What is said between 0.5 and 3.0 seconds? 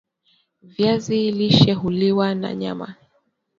viazi lishe huliwa na nyama